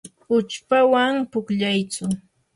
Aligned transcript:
uchpawan 0.35 1.13
pukllayaytsu. 1.31 2.05